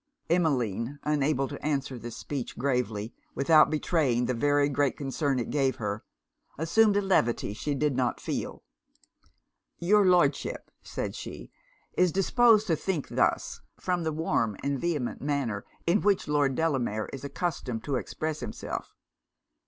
[0.31, 5.75] Emmeline, unable to answer this speech gravely, without betraying the very great concern it gave
[5.75, 6.03] her,
[6.57, 8.63] assumed a levity she did not feel.
[9.77, 11.51] 'Your Lordship,' said she,
[11.93, 17.07] 'is disposed to think thus, from the warm and vehement manner in which Lord Delamere
[17.13, 18.95] is accustomed to express himself.